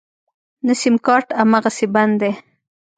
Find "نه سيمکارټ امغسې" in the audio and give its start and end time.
0.65-1.85